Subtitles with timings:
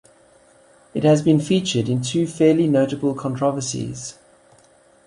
[0.95, 4.15] It has been featured in two fairly notable controversies.